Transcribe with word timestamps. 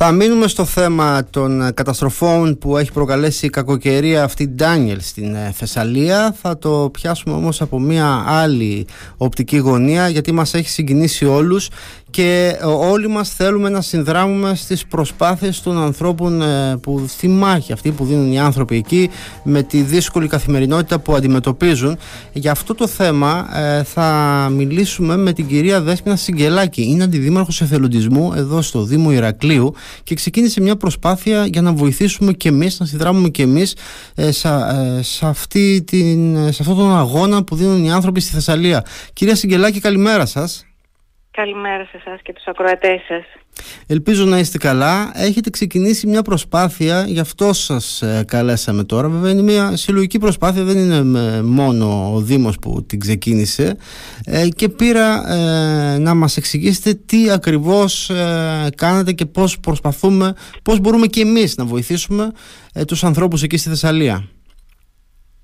Θα 0.00 0.12
μείνουμε 0.12 0.48
στο 0.48 0.64
θέμα 0.64 1.24
των 1.30 1.74
καταστροφών 1.74 2.58
που 2.58 2.76
έχει 2.76 2.92
προκαλέσει 2.92 3.46
η 3.46 3.50
κακοκαιρία 3.50 4.24
αυτή 4.24 4.48
Ντάνιελ 4.48 5.00
στην 5.00 5.34
ε, 5.34 5.52
Θεσσαλία. 5.54 6.36
Θα 6.40 6.58
το 6.58 6.90
πιάσουμε 6.92 7.34
όμως 7.34 7.60
από 7.60 7.78
μια 7.78 8.24
άλλη 8.26 8.86
οπτική 9.16 9.56
γωνία 9.56 10.08
γιατί 10.08 10.32
μας 10.32 10.54
έχει 10.54 10.68
συγκινήσει 10.68 11.24
όλους 11.24 11.68
και 12.10 12.56
ε, 12.60 12.64
όλοι 12.64 13.08
μας 13.08 13.28
θέλουμε 13.30 13.68
να 13.68 13.80
συνδράμουμε 13.80 14.54
στις 14.54 14.86
προσπάθειες 14.86 15.60
των 15.60 15.78
ανθρώπων 15.78 16.42
ε, 16.42 16.76
που 16.76 17.04
στη 17.08 17.28
μάχη 17.28 17.72
αυτή 17.72 17.90
που 17.90 18.04
δίνουν 18.04 18.32
οι 18.32 18.40
άνθρωποι 18.40 18.76
εκεί 18.76 19.10
με 19.42 19.62
τη 19.62 19.82
δύσκολη 19.82 20.28
καθημερινότητα 20.28 20.98
που 20.98 21.14
αντιμετωπίζουν. 21.14 21.98
Για 22.32 22.50
αυτό 22.50 22.74
το 22.74 22.86
θέμα 22.86 23.46
θα 23.84 24.48
μιλήσουμε 24.52 25.16
με 25.16 25.32
την 25.32 25.46
κυρία 25.46 25.80
Δέσποινα 25.80 26.16
Σιγκελάκη. 26.16 26.82
Είναι 26.82 27.04
αντιδήμαρχος 27.04 27.60
εθελοντισμού 27.60 28.32
εδώ 28.36 28.62
στο 28.62 28.82
Δήμο 28.82 29.12
Ηρακλείου 29.12 29.74
και 30.02 30.14
ξεκίνησε 30.14 30.60
μια 30.60 30.76
προσπάθεια 30.76 31.46
για 31.46 31.62
να 31.62 31.72
βοηθήσουμε 31.72 32.32
και 32.32 32.48
εμείς, 32.48 32.80
να 32.80 32.86
συνδράμουμε 32.86 33.28
και 33.28 33.42
εμείς 33.42 33.76
ε, 34.14 34.30
σε, 34.30 34.48
ε, 34.48 35.02
σε, 35.02 35.26
αυτή 35.26 35.82
την, 35.86 36.36
σε 36.52 36.62
αυτόν 36.62 36.76
τον 36.76 36.96
αγώνα 36.96 37.44
που 37.44 37.56
δίνουν 37.56 37.84
οι 37.84 37.92
άνθρωποι 37.92 38.20
στη 38.20 38.32
Θεσσαλία. 38.32 38.84
Κυρία 39.12 39.34
Σιγκελάκη, 39.34 39.80
καλημέρα 39.80 40.26
σας. 40.26 40.67
Καλημέρα 41.42 41.84
σε 41.84 41.96
εσάς 41.96 42.20
και 42.22 42.32
τους 42.32 42.44
ακροατές 42.46 43.00
σας. 43.08 43.24
Ελπίζω 43.86 44.24
να 44.24 44.38
είστε 44.38 44.58
καλά. 44.58 45.12
Έχετε 45.14 45.50
ξεκινήσει 45.50 46.06
μια 46.06 46.22
προσπάθεια, 46.22 47.04
γι' 47.06 47.20
αυτό 47.20 47.52
σας 47.52 48.02
ε, 48.02 48.24
καλέσαμε 48.26 48.84
τώρα. 48.84 49.08
Βέβαια 49.08 49.30
είναι 49.30 49.42
μια 49.42 49.76
συλλογική 49.76 50.18
προσπάθεια, 50.18 50.62
δεν 50.62 50.78
είναι 50.78 51.02
μόνο 51.42 52.12
ο 52.14 52.20
Δήμος 52.20 52.58
που 52.58 52.84
την 52.86 53.00
ξεκίνησε. 53.00 53.76
Ε, 54.24 54.48
και 54.48 54.68
πήρα 54.68 55.32
ε, 55.32 55.98
να 55.98 56.14
μας 56.14 56.36
εξηγήσετε 56.36 57.00
τι 57.06 57.30
ακριβώς 57.30 58.10
κάνετε 58.76 59.12
και 59.12 59.26
πώς 59.26 59.60
προσπαθούμε, 59.60 60.32
πώς 60.62 60.80
μπορούμε 60.80 61.06
και 61.06 61.20
εμείς 61.20 61.56
να 61.56 61.64
βοηθήσουμε 61.64 62.32
τους 62.86 63.04
ανθρώπους 63.04 63.42
εκεί 63.42 63.56
στη 63.56 63.68
Θεσσαλία. 63.68 64.28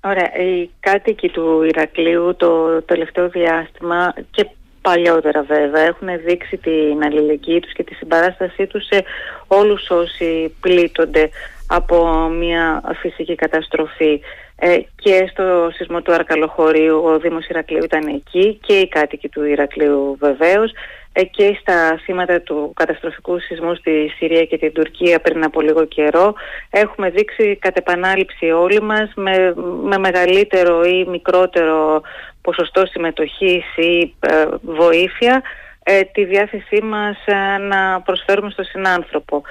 Ωραία. 0.03 0.29
Οι 0.35 0.69
κάτοικοι 0.79 1.29
του 1.29 1.63
Ηρακλείου 1.63 2.35
το 2.35 2.81
τελευταίο 2.81 3.29
διάστημα 3.29 4.13
και 4.31 4.47
παλιότερα 4.87 5.41
βέβαια. 5.41 5.83
Έχουν 5.83 6.07
δείξει 6.25 6.57
την 6.57 7.03
αλληλεγγύη 7.03 7.59
τους 7.59 7.73
και 7.73 7.83
τη 7.83 7.93
συμπαράστασή 7.93 8.67
τους 8.67 8.85
σε 8.85 9.03
όλους 9.47 9.89
όσοι 9.89 10.55
πλήττονται 10.61 11.29
από 11.67 12.27
μια 12.39 12.81
φυσική 13.01 13.35
καταστροφή. 13.35 14.21
Ε, 14.59 14.77
και 14.95 15.29
στο 15.31 15.69
σεισμό 15.73 16.01
του 16.01 16.13
Αρκαλοχωρίου 16.13 17.03
ο 17.05 17.19
Δήμος 17.19 17.47
Ηρακλείου 17.47 17.83
ήταν 17.83 18.07
εκεί 18.07 18.59
και 18.65 18.73
οι 18.79 18.87
κάτοικοι 18.87 19.29
του 19.29 19.43
Ηρακλείου 19.43 20.17
βεβαίως. 20.19 20.71
ε, 20.71 21.04
και 21.23 21.57
στα 21.59 21.99
θύματα 22.03 22.41
του 22.41 22.71
καταστροφικού 22.75 23.39
σεισμού 23.39 23.75
στη 23.75 24.11
Συρία 24.17 24.45
και 24.45 24.57
την 24.57 24.73
Τουρκία 24.73 25.19
πριν 25.19 25.43
από 25.43 25.61
λίγο 25.61 25.85
καιρό 25.85 26.33
έχουμε 26.69 27.09
δείξει 27.09 27.57
κατ' 27.61 27.77
επανάληψη 27.77 28.51
όλοι 28.51 28.81
μας 28.81 29.11
με, 29.15 29.53
με 29.83 29.97
μεγαλύτερο 29.97 30.83
ή 30.83 31.05
μικρότερο 31.09 32.01
ποσοστό 32.41 32.85
συμμετοχής 32.85 33.63
ή 33.75 34.15
ε, 34.19 34.45
βοήθεια 34.61 35.41
ε, 35.83 36.01
τη 36.01 36.25
διάθεσή 36.25 36.81
μας 36.83 37.17
ε, 37.25 37.57
να 37.57 38.01
προσφέρουμε 38.01 38.49
στο 38.49 38.63
συνάνθρωπο. 38.63 39.43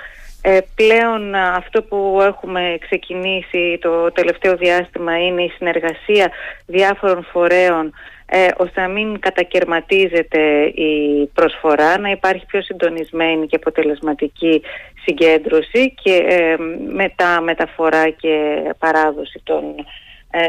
πλέον 0.74 1.34
αυτό 1.34 1.82
που 1.82 2.18
έχουμε 2.22 2.76
ξεκινήσει 2.80 3.78
το 3.80 4.12
τελευταίο 4.12 4.56
διάστημα 4.56 5.24
είναι 5.26 5.42
η 5.42 5.52
συνεργασία 5.56 6.30
διάφορων 6.66 7.26
φορέων 7.32 7.92
ώστε 8.56 8.80
να 8.80 8.88
μην 8.88 9.18
κατακαιρματίζεται 9.18 10.64
η 10.64 11.24
προσφορά, 11.34 11.98
να 11.98 12.10
υπάρχει 12.10 12.46
πιο 12.46 12.62
συντονισμένη 12.62 13.46
και 13.46 13.56
αποτελεσματική 13.56 14.62
συγκέντρωση 15.04 15.94
και 16.02 16.24
μετά 16.92 17.40
μεταφορά 17.40 18.08
και 18.10 18.62
παράδοση 18.78 19.40
των, 19.44 19.62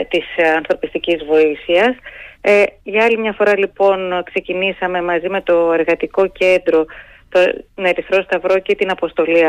της 0.09 0.25
ανθρωπιστικής 0.55 1.23
βοήθειας. 1.25 1.95
Ε, 2.41 2.63
για 2.83 3.03
άλλη 3.03 3.17
μια 3.17 3.33
φορά 3.33 3.57
λοιπόν 3.57 4.23
ξεκινήσαμε 4.23 5.01
μαζί 5.01 5.29
με 5.29 5.41
το 5.41 5.71
εργατικό 5.73 6.27
κέντρο 6.27 6.85
τον 7.29 7.85
Ερυθρό 7.85 8.21
Σταυρό 8.21 8.59
και 8.59 8.75
την 8.75 8.91
Αποστολή 8.91 9.41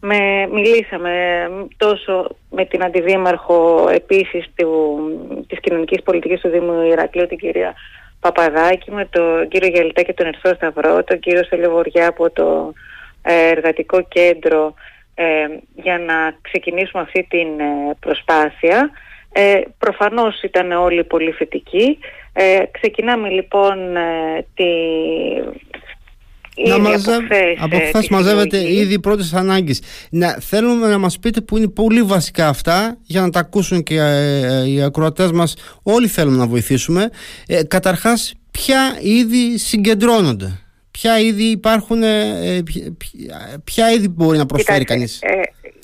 Με, 0.00 0.48
μιλήσαμε 0.52 1.46
τόσο 1.76 2.36
με 2.50 2.64
την 2.64 2.84
Αντιδήμαρχο 2.84 3.88
επίσης 3.92 4.46
του, 4.56 4.98
της 5.48 5.60
κοινωνικής 5.60 6.02
πολιτικής 6.02 6.40
του 6.40 6.48
Δήμου 6.48 6.82
Ηρακλείου, 6.82 7.26
την 7.26 7.38
κυρία 7.38 7.74
Παπαδάκη, 8.20 8.90
με 8.90 9.04
τον 9.10 9.48
κύριο 9.48 9.68
Γελιτά 9.68 10.02
και 10.02 10.12
τον 10.12 10.26
Ερυθρό 10.26 10.54
Σταυρό, 10.54 11.04
τον 11.04 11.18
κύριο 11.18 11.44
Σελεβοριά 11.44 12.08
από 12.08 12.30
το 12.30 12.72
ε, 13.22 13.48
εργατικό 13.48 14.02
κέντρο 14.08 14.74
ε, 15.14 15.46
για 15.74 15.98
να 15.98 16.36
ξεκινήσουμε 16.40 17.02
αυτή 17.02 17.26
την 17.30 17.48
προσπάθεια. 18.00 18.90
Ε, 19.36 19.60
προφανώς 19.78 20.42
ήταν 20.42 20.72
όλοι 20.72 21.04
πολύ 21.04 21.30
θετικοί. 21.30 21.98
Ε, 22.32 22.62
ξεκινάμε 22.70 23.28
λοιπόν 23.28 23.96
ε, 23.96 24.46
τη... 24.54 24.64
Να 26.66 26.78
μαζε... 26.78 27.12
από 27.58 27.76
χθες 27.76 28.04
ε, 28.04 28.08
μαζεύετε 28.10 28.72
ήδη 28.72 29.00
πρώτες 29.00 29.34
ανάγκες. 29.34 29.82
Να, 30.10 30.28
θέλουμε 30.40 30.88
να 30.88 30.98
μας 30.98 31.18
πείτε 31.18 31.40
που 31.40 31.56
είναι 31.56 31.68
πολύ 31.68 32.02
βασικά 32.02 32.48
αυτά 32.48 32.98
για 33.02 33.20
να 33.20 33.30
τα 33.30 33.40
ακούσουν 33.40 33.82
και 33.82 33.94
ε, 34.00 34.68
οι 34.68 34.82
ακροατές 34.82 35.32
μας. 35.32 35.56
Όλοι 35.82 36.08
θέλουμε 36.08 36.36
να 36.36 36.46
βοηθήσουμε. 36.46 37.10
Ε, 37.46 37.64
καταρχάς, 37.64 38.34
ποια 38.50 38.98
είδη 39.00 39.58
συγκεντρώνονται; 39.58 40.58
Ποια 40.90 41.18
είδη 41.18 41.44
υπάρχουν, 41.44 42.00
ποια, 43.64 43.92
είδη 43.92 44.08
μπορεί 44.08 44.38
να 44.38 44.46
προσφέρει 44.46 44.84
κανείς; 44.84 45.20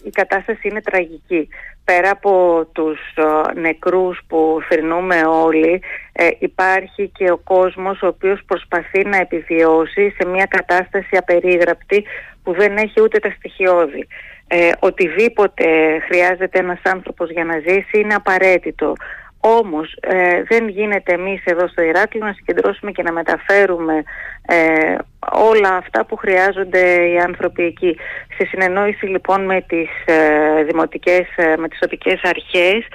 η 0.04 0.10
κατάσταση 0.10 0.68
είναι 0.68 0.80
τραγική 0.80 1.48
πέρα 1.90 2.10
από 2.10 2.66
τους 2.72 2.98
ε, 3.14 3.60
νεκρούς 3.60 4.20
που 4.28 4.58
θρυνούμε 4.68 5.20
όλοι 5.26 5.82
ε, 6.12 6.28
υπάρχει 6.38 7.08
και 7.08 7.30
ο 7.30 7.36
κόσμος 7.36 8.02
ο 8.02 8.06
οποίος 8.06 8.40
προσπαθεί 8.46 9.04
να 9.04 9.16
επιβιώσει 9.16 10.14
σε 10.18 10.28
μια 10.28 10.44
κατάσταση 10.44 11.16
απερίγραπτη 11.16 12.04
που 12.42 12.52
δεν 12.52 12.76
έχει 12.76 13.02
ούτε 13.02 13.18
τα 13.18 13.30
στοιχειώδη. 13.36 14.06
Ε, 14.46 14.70
οτιδήποτε 14.78 15.64
χρειάζεται 16.06 16.58
ένας 16.58 16.80
άνθρωπος 16.84 17.30
για 17.30 17.44
να 17.44 17.58
ζήσει 17.58 17.98
είναι 17.98 18.14
απαραίτητο. 18.14 18.92
Όμως 19.40 19.96
ε, 20.00 20.42
δεν 20.42 20.68
γίνεται 20.68 21.12
εμείς 21.12 21.42
εδώ 21.44 21.68
στο 21.68 21.82
Ηράκλειο 21.82 22.24
να 22.24 22.32
συγκεντρώσουμε 22.32 22.90
και 22.90 23.02
να 23.02 23.12
μεταφέρουμε 23.12 24.02
ε, 24.46 24.94
όλα 25.32 25.76
αυτά 25.76 26.04
που 26.04 26.16
χρειάζονται 26.16 27.08
οι 27.08 27.18
άνθρωποι 27.18 27.62
εκεί. 27.62 27.96
Σε 28.36 28.46
συνεννόηση 28.46 29.06
λοιπόν 29.06 29.44
με 29.44 29.60
τις 29.60 29.88
ε, 30.04 30.62
δημοτικές, 30.62 31.26
ε, 31.36 31.56
με 31.56 31.68
τις 31.68 31.78
τοπικές 31.78 32.20
αρχές 32.22 32.86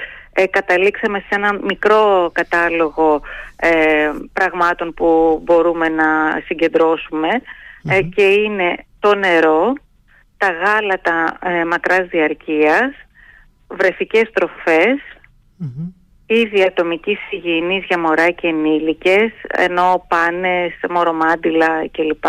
καταλήξαμε 0.49 1.19
σε 1.19 1.27
ένα 1.29 1.59
μικρό 1.61 2.29
κατάλογο 2.33 3.21
πραγμάτων 4.33 4.93
που 4.93 5.41
μπορούμε 5.43 5.89
να 5.89 6.41
συγκεντρωσουμε 6.45 7.29
και 8.15 8.23
είναι 8.23 8.75
το 8.99 9.15
νερό, 9.15 9.73
τα 10.37 10.47
γάλατα 10.51 11.39
μακράς 11.67 12.07
διαρκείας, 12.07 12.91
βρεφικές 13.67 14.29
ήδη 16.25 16.63
ατομική 16.63 17.17
υγιεινής 17.29 17.85
για 17.85 17.99
μωρά 17.99 18.29
και 18.29 18.47
ενήλικες, 18.47 19.31
ενώ 19.47 20.05
πάνες, 20.07 20.71
μορομάντιλα 20.89 21.87
κλπ. 21.91 22.25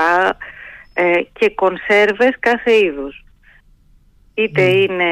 Ε, 0.99 1.21
και 1.39 1.51
κονσέρβες 1.51 2.37
κάθε 2.41 2.73
είδους 2.77 3.26
είτε 4.39 4.63
είναι 4.63 5.05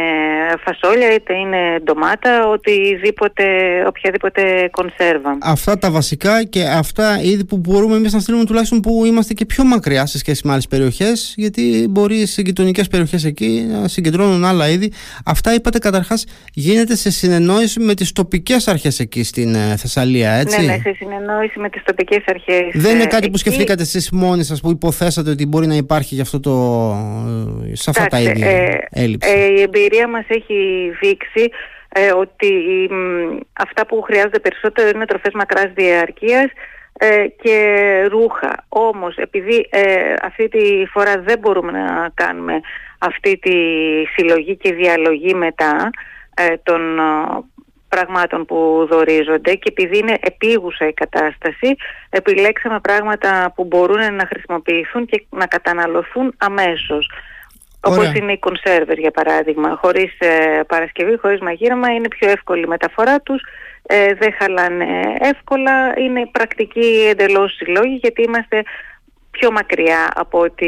φασόλια 0.64 1.14
είτε 1.14 1.34
είναι 1.34 1.58
ντομάτα, 1.84 2.48
οτιδήποτε, 2.48 3.44
οποιαδήποτε 3.86 4.68
κονσέρβα. 4.70 5.38
Αυτά 5.40 5.78
τα 5.78 5.90
βασικά 5.90 6.44
και 6.44 6.62
αυτά 6.64 7.20
είδη 7.22 7.44
που 7.44 7.56
μπορούμε 7.56 7.96
εμείς 7.96 8.12
να 8.12 8.20
στείλουμε 8.20 8.44
τουλάχιστον 8.44 8.80
που 8.80 9.04
είμαστε 9.04 9.34
και 9.34 9.44
πιο 9.44 9.64
μακριά 9.64 10.06
σε 10.06 10.18
σχέση 10.18 10.46
με 10.46 10.52
άλλες 10.52 10.68
περιοχές 10.68 11.34
γιατί 11.36 11.86
μπορεί 11.90 12.26
σε 12.26 12.42
γειτονικές 12.42 12.88
περιοχές 12.88 13.24
εκεί 13.24 13.66
να 13.70 13.88
συγκεντρώνουν 13.88 14.44
άλλα 14.44 14.68
είδη. 14.68 14.92
Αυτά 15.24 15.54
είπατε 15.54 15.78
καταρχάς 15.78 16.24
γίνεται 16.54 16.96
σε 16.96 17.10
συνεννόηση 17.10 17.80
με 17.80 17.94
τις 17.94 18.12
τοπικές 18.12 18.68
αρχές 18.68 19.00
εκεί 19.00 19.24
στην 19.24 19.54
ε, 19.54 19.76
Θεσσαλία, 19.76 20.30
έτσι; 20.30 20.60
Ναι, 20.60 20.66
ναι, 20.66 20.78
σε 20.82 20.94
συνεννόηση 20.98 21.58
με 21.58 21.68
τις 21.68 21.82
τοπικές 21.84 22.22
αρχές. 22.26 22.82
Δεν 22.82 22.94
είναι 22.94 23.06
κάτι 23.06 23.30
που 23.30 23.36
σκεφτήκατε 23.36 23.82
εσείς 23.82 24.10
μόνοι 24.10 24.44
σας 24.44 24.60
που 24.60 24.70
υποθέσατε 24.70 25.30
ότι 25.30 25.46
μπορεί 25.46 25.66
να 25.66 25.74
υπάρχει 25.74 26.14
για 26.14 26.22
αυτό 26.22 26.40
το, 26.40 26.52
ε, 27.70 27.74
σε 27.76 27.90
αυτά 27.90 28.06
τα 28.06 28.20
είδη. 28.20 28.42
Ε, 28.42 29.12
ε, 29.20 29.46
η 29.46 29.60
εμπειρία 29.60 30.08
μας 30.08 30.24
έχει 30.28 30.90
δείξει 31.00 31.50
ε, 31.88 32.12
ότι 32.12 32.52
αυτά 33.52 33.86
που 33.86 34.02
χρειάζονται 34.02 34.38
περισσότερο 34.38 34.88
είναι 34.88 35.06
τροφές 35.06 35.32
μακράς 35.34 35.72
διαρκείας 35.74 36.50
ε, 36.92 37.26
και 37.42 37.58
ρούχα. 38.08 38.64
Όμως 38.68 39.16
επειδή 39.16 39.68
αυτή 40.22 40.48
τη 40.48 40.86
φορά 40.86 41.18
δεν 41.18 41.38
μπορούμε 41.38 41.70
να 41.72 42.10
κάνουμε 42.14 42.60
αυτή 42.98 43.38
τη 43.38 43.56
συλλογή 44.16 44.56
και 44.56 44.72
διαλογή 44.72 45.34
μετά 45.34 45.90
των 46.62 46.80
πραγμάτων 47.94 48.44
που 48.44 48.86
δορίζονται 48.90 49.54
και 49.54 49.72
επειδή 49.76 49.98
είναι 49.98 50.16
επίγουσα 50.20 50.88
η 50.88 50.92
κατάσταση 50.92 51.76
επιλέξαμε 52.10 52.80
πράγματα 52.80 53.52
που 53.54 53.64
μπορούν 53.64 54.14
να 54.14 54.26
χρησιμοποιηθούν 54.26 55.06
και 55.06 55.24
να 55.30 55.46
καταναλωθούν 55.46 56.34
αμέσως. 56.36 57.10
Όπως 57.84 58.12
είναι 58.14 58.32
οι 58.32 58.38
κονσέρβες 58.38 58.98
για 58.98 59.10
παράδειγμα. 59.10 59.78
Χωρίς 59.80 60.18
ε, 60.18 60.60
παρασκευή, 60.66 61.18
χωρίς 61.18 61.40
μαγείρεμα 61.40 61.88
είναι 61.88 62.08
πιο 62.08 62.30
εύκολη 62.30 62.62
η 62.62 62.66
μεταφορά 62.66 63.20
τους. 63.20 63.42
Ε, 63.86 64.14
δεν 64.14 64.32
χαλάνε 64.38 64.86
εύκολα. 65.18 65.98
Είναι 65.98 66.28
πρακτική 66.32 67.06
εντελώς 67.10 67.54
συλλόγη 67.54 67.94
γιατί 67.94 68.22
είμαστε 68.22 68.62
πιο 69.30 69.52
μακριά 69.52 70.10
από 70.14 70.38
ότι... 70.38 70.66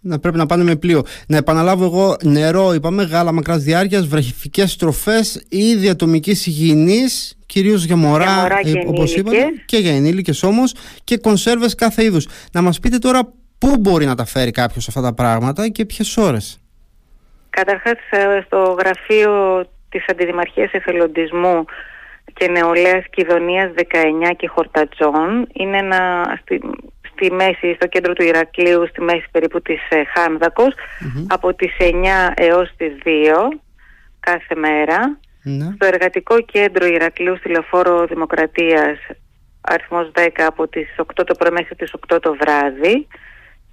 Να 0.00 0.18
πρέπει 0.18 0.36
να 0.36 0.46
πάνε 0.46 0.64
με 0.64 0.76
πλοίο. 0.76 1.02
Να 1.26 1.36
επαναλάβω 1.36 1.84
εγώ 1.84 2.16
νερό, 2.22 2.72
είπαμε, 2.74 3.02
γάλα 3.02 3.32
μακράς 3.32 3.62
διάρκειας, 3.62 4.06
βραχυφικές 4.06 4.72
στροφές 4.72 5.46
ή 5.48 5.74
διατομικής 5.74 6.46
υγιεινής, 6.46 7.38
κυρίως 7.46 7.84
για 7.84 7.96
μωρά, 7.96 8.24
για 8.24 8.34
μωρά 8.42 8.60
και 8.60 8.84
όπως 8.86 9.14
είπατε, 9.16 9.44
και 9.64 9.76
για 9.76 9.94
ενήλικες 9.94 10.42
όμως, 10.42 10.74
και 11.04 11.16
κονσέρβες 11.16 11.74
κάθε 11.74 12.04
είδους. 12.04 12.28
Να 12.52 12.62
μας 12.62 12.80
πείτε 12.80 12.98
τώρα 12.98 13.32
πού 13.58 13.76
μπορεί 13.80 14.04
να 14.04 14.14
τα 14.14 14.24
φέρει 14.24 14.50
κάποιος 14.50 14.88
αυτά 14.88 15.00
τα 15.00 15.14
πράγματα 15.14 15.68
και 15.68 15.84
ποιες 15.84 16.16
ώρες; 16.16 16.60
Καταρχάς 17.50 17.98
ε, 18.10 18.42
στο 18.46 18.76
γραφείο 18.78 19.64
της 19.88 20.04
Αντιδημαρχίας 20.08 20.72
Εθελοντισμού 20.72 21.64
και 22.34 22.48
Νεολαίας 22.48 23.04
Κιδωνίας 23.10 23.70
19 23.76 23.82
και 24.36 24.48
Χορτατζών 24.48 25.48
είναι 25.52 25.76
ένα, 25.78 26.24
στη 27.12 27.32
μέση, 27.32 27.74
στο 27.74 27.86
κέντρο 27.86 28.12
του 28.12 28.24
Ηρακλείου, 28.24 28.86
στη 28.88 29.00
μέση 29.00 29.26
περίπου 29.30 29.62
της 29.62 29.80
ε, 29.88 30.02
χανδακος 30.14 30.74
από 31.28 31.54
τις 31.54 31.72
9 31.78 31.92
έως 32.34 32.70
τις 32.76 32.92
2 33.04 33.08
κάθε 34.20 34.54
ναι. 35.42 35.72
Στο 35.74 35.86
εργατικό 35.86 36.40
κέντρο 36.40 36.86
Ηρακλείου 36.86 37.36
στη 37.36 37.48
Λεωφόρο 37.48 38.06
Δημοκρατίας, 38.06 38.98
αριθμός 39.60 40.10
10 40.14 40.28
από 40.36 40.68
τις 40.68 40.88
8 40.96 41.04
το 41.26 41.34
πρωί 41.34 41.50
μέχρι 41.52 41.74
τις 41.74 41.94
8 42.10 42.18
το 42.22 42.36
βράδυ 42.40 43.06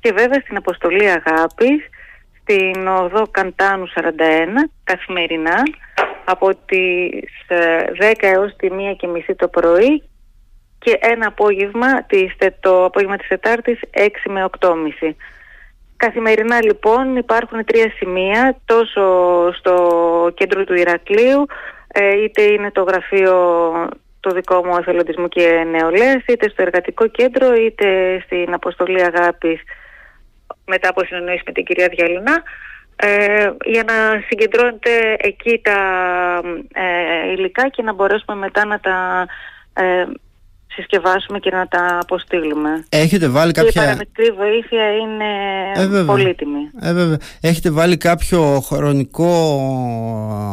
και 0.06 0.14
βέβαια 0.14 0.40
στην 0.40 0.58
Αποστολή 0.58 1.10
Αγάπης 1.10 1.90
στην 2.42 2.88
οδό 2.88 3.24
Καντάνου 3.32 3.88
41 3.96 4.02
καθημερινά 4.84 5.64
από 6.26 6.56
τις 6.66 7.32
10 7.48 7.54
ε, 7.98 8.12
έως 8.20 8.56
τη 8.56 8.68
1 8.72 8.74
και 8.98 9.08
μισή 9.08 9.36
το 9.36 9.48
πρωί 9.48 10.04
και 10.80 10.98
ένα 11.00 11.28
απόγευμα, 11.28 11.88
το 12.60 12.86
απόγευμα 12.86 13.18
της 13.18 13.28
Τετάρτης 13.28 13.80
6 13.98 14.08
με 14.26 14.46
8.30. 14.60 14.74
Καθημερινά 15.98 16.64
λοιπόν 16.64 17.16
υπάρχουν 17.16 17.66
τρία 17.66 17.92
σημεία 17.98 18.58
τόσο 18.66 19.04
στο 19.54 19.76
κέντρο 20.34 20.64
του 20.64 20.74
Ηρακλείου 20.74 21.46
ε, 21.88 22.24
είτε 22.24 22.42
είναι 22.42 22.72
το 22.72 22.84
γραφείο 22.84 23.36
το 24.20 24.30
δικό 24.30 24.66
μου 24.66 24.78
εθελοντισμού 24.78 25.28
και 25.28 25.66
νεολαίας 25.72 26.24
είτε 26.28 26.50
στο 26.50 26.62
εργατικό 26.62 27.08
κέντρο 27.08 27.54
είτε 27.54 28.20
στην 28.26 28.54
αποστολή 28.54 29.04
αγάπης 29.04 29.62
μετά 30.66 30.90
από 30.90 31.06
συνεννόηση 31.06 31.44
με 31.46 31.52
την 31.52 31.66
κυρία 31.66 31.88
Διαλυνά. 31.88 32.44
Ε, 32.96 33.50
για 33.66 33.84
να 33.84 34.24
συγκεντρώνεται 34.28 35.16
εκεί 35.18 35.60
τα 35.64 35.80
ε, 36.74 37.32
υλικά 37.32 37.70
και 37.70 37.82
να 37.82 37.94
μπορέσουμε 37.94 38.36
μετά 38.38 38.66
να 38.66 38.80
τα 38.80 39.28
ε, 39.74 40.06
συσκευάσουμε 40.76 41.40
και 41.40 41.50
να 41.52 41.68
τα 41.68 42.00
αποστείλουμε. 42.02 42.86
Έχετε 42.90 43.28
βάλει 43.28 43.52
κάποια... 43.52 43.72
Και 43.72 43.80
η 43.80 43.82
παραμετρή 43.82 44.32
βοήθεια 44.32 44.92
είναι 44.92 46.00
ε, 46.00 46.04
πολύτιμη. 46.06 46.70
Ε, 46.82 46.94
βέβαια. 46.94 47.18
Έχετε 47.42 47.72
βάλει 47.72 47.98
κάποιο 47.98 48.60
χρονικό 48.60 49.34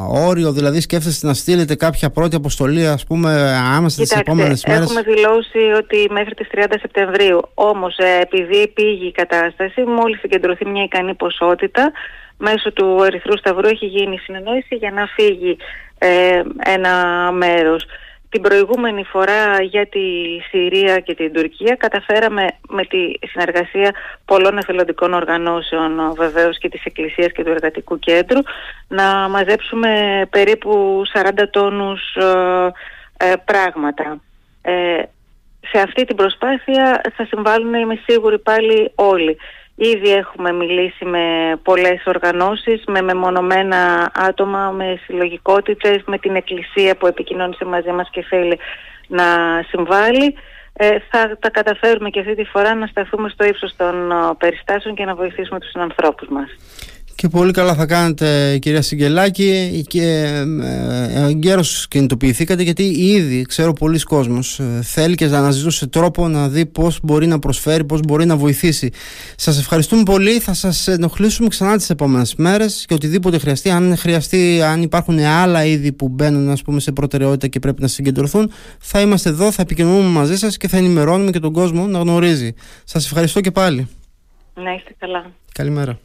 όριο, 0.09 0.53
δηλαδή 0.53 0.81
σκέφτεστε 0.81 1.27
να 1.27 1.35
στείλετε 1.35 1.75
κάποια 1.75 2.11
πρώτη 2.11 2.37
αποστολή, 2.37 2.87
ας 2.87 3.05
πούμε, 3.05 3.61
άμεσα 3.77 4.03
τις 4.03 4.11
επόμενες 4.11 4.65
μέρες; 4.67 4.85
έχουμε 4.85 5.03
δηλώσει 5.03 5.59
ότι 5.77 6.09
μέχρι 6.11 6.35
τις 6.35 6.49
30 6.55 6.65
Σεπτεμβρίου. 6.81 7.41
Όμως, 7.55 7.97
ε, 7.97 8.21
επειδή 8.23 8.69
πήγε 8.69 9.07
η 9.07 9.13
κατάσταση, 9.13 9.83
μόλις 9.83 10.21
συγκεντρωθεί 10.21 10.67
μια 10.67 10.83
ικανή 10.83 11.15
ποσότητα, 11.15 11.93
μέσω 12.37 12.73
του 12.73 13.03
Ερυθρού 13.05 13.39
Σταυρού 13.39 13.69
έχει 13.69 13.87
γίνει 13.87 14.19
συνεννόηση 14.19 14.75
για 14.75 14.91
να 14.91 15.07
φύγει 15.07 15.57
ε, 15.99 16.43
ένα 16.65 16.93
μέρος. 17.33 17.85
Την 18.33 18.43
προηγούμενη 18.43 19.05
φορά 19.05 19.63
για 19.63 19.87
τη 19.87 20.01
Συρία 20.51 21.01
και 21.01 21.15
την 21.15 21.33
Τουρκία 21.33 21.75
καταφέραμε 21.75 22.47
με 22.69 22.85
τη 22.85 23.29
συνεργασία 23.29 23.95
πολλών 24.25 24.59
εθελοντικών 24.59 25.13
οργανώσεων 25.13 26.15
βεβαίως 26.17 26.59
και 26.59 26.69
της 26.69 26.85
Εκκλησίας 26.85 27.33
και 27.33 27.45
του 27.45 27.51
Εργατικού 27.51 27.99
Κέντρου 27.99 28.41
να 28.89 29.29
μαζέψουμε 29.29 30.23
περίπου 30.31 31.03
40 31.15 31.31
τόνους 31.51 32.01
ε, 32.15 32.73
ε, 33.17 33.33
πράγματα. 33.45 34.21
Ε, 34.63 35.03
σε 35.71 35.81
αυτή 35.81 36.05
την 36.05 36.17
προσπάθεια 36.17 37.01
θα 37.17 37.25
συμβάλλουν 37.25 37.75
είμαι 37.75 37.99
σίγουρη 38.07 38.39
πάλι 38.39 38.93
όλοι. 38.95 39.37
Ήδη 39.75 40.11
έχουμε 40.11 40.53
μιλήσει 40.53 41.05
με 41.05 41.57
πολλές 41.63 42.03
οργανώσεις, 42.07 42.85
με 42.87 43.03
μεμονωμένα 43.03 44.11
άτομα, 44.15 44.71
με 44.71 44.99
συλλογικότητες, 45.05 46.03
με 46.07 46.19
την 46.19 46.37
Εκκλησία 46.37 46.97
που 46.97 47.07
επικοινώνησε 47.07 47.65
μαζί 47.65 47.91
μας 47.91 48.09
και 48.11 48.23
θέλει 48.23 48.59
να 49.07 49.25
συμβάλλει. 49.69 50.35
Ε, 50.73 50.99
θα 51.11 51.37
τα 51.41 51.51
καταφέρουμε 51.51 52.11
και 52.11 52.21
αυτή 52.21 52.35
τη 52.35 52.45
φορά 52.45 52.75
να 52.75 52.87
σταθούμε 52.87 53.29
στο 53.29 53.45
ύψος 53.45 53.77
των 53.77 54.13
περιστάσεων 54.39 54.95
και 54.95 55.05
να 55.05 55.15
βοηθήσουμε 55.15 55.61
τους 55.61 55.75
ανθρώπους 55.75 56.29
μας. 56.29 56.51
Και 57.23 57.29
πολύ 57.29 57.53
καλά 57.53 57.75
θα 57.75 57.87
κάνετε 57.87 58.59
κυρία 58.59 58.83
Σιγκελάκη 58.83 59.85
και 59.89 60.03
ε, 60.63 61.27
εγκαίρως 61.29 61.89
κινητοποιηθήκατε 61.89 62.63
γιατί 62.63 62.83
ήδη 62.83 63.43
ξέρω 63.43 63.73
πολλοί 63.73 64.01
κόσμος 64.01 64.59
ε, 64.59 64.83
θέλει 64.83 65.15
και 65.15 65.27
να 65.27 65.39
αναζητούσε 65.39 65.87
τρόπο 65.87 66.29
να 66.29 66.49
δει 66.49 66.67
πώς 66.67 67.01
μπορεί 67.03 67.27
να 67.27 67.39
προσφέρει, 67.39 67.85
πώς 67.85 68.01
μπορεί 68.01 68.27
να 68.27 68.37
βοηθήσει. 68.37 68.91
Σας 69.37 69.59
ευχαριστούμε 69.59 70.03
πολύ, 70.03 70.31
θα 70.39 70.55
σας 70.55 70.89
ενοχλήσουμε 70.89 71.49
ξανά 71.49 71.77
τις 71.77 71.91
επόμενες 71.91 72.35
μέρες 72.35 72.85
και 72.89 72.95
οτιδήποτε 72.95 73.39
χρειαστεί, 73.39 73.71
αν 73.71 73.97
χρειαστεί, 73.97 74.63
αν 74.63 74.83
υπάρχουν 74.83 75.19
άλλα 75.19 75.65
είδη 75.65 75.93
που 75.93 76.09
μπαίνουν 76.09 76.51
ας 76.51 76.63
πούμε, 76.63 76.81
σε 76.81 76.93
προτεραιότητα 76.93 77.47
και 77.47 77.59
πρέπει 77.59 77.83
να 77.83 77.89
συγκεντρωθούν, 77.89 78.53
θα 78.79 79.01
είμαστε 79.01 79.29
εδώ, 79.29 79.51
θα 79.51 79.63
επικοινωνούμε 79.63 80.09
μαζί 80.09 80.37
σας 80.37 80.57
και 80.57 80.69
θα 80.69 80.77
ενημερώνουμε 80.77 81.31
και 81.31 81.41
τον 81.41 81.53
κόσμο 81.53 81.87
να 81.87 81.99
γνωρίζει. 81.99 82.55
Σας 82.85 83.05
ευχαριστώ 83.05 83.41
και 83.41 83.51
πάλι. 83.51 83.89
Να 84.55 84.73
είστε 84.73 84.95
καλά. 84.99 85.31
Καλημέρα. 85.53 85.99